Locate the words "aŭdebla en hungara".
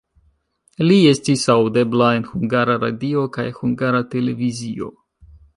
1.57-2.79